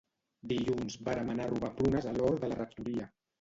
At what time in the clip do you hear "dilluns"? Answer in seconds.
0.51-0.95